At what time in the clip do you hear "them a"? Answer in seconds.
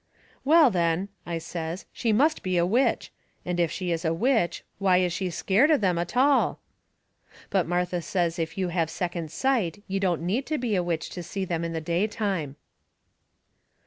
5.81-6.05